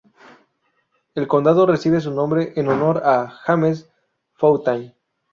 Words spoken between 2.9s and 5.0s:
a James Fountain.